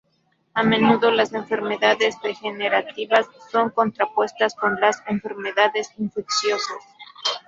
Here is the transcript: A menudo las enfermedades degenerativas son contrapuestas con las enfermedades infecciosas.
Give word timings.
A 0.55 0.63
menudo 0.63 1.11
las 1.11 1.31
enfermedades 1.31 2.19
degenerativas 2.23 3.27
son 3.51 3.69
contrapuestas 3.69 4.55
con 4.55 4.81
las 4.81 5.03
enfermedades 5.05 5.91
infecciosas. 5.99 6.81